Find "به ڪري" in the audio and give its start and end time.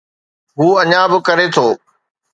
1.11-1.47